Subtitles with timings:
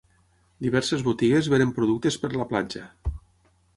[0.65, 2.87] Diverses botigues venen productes per la platja.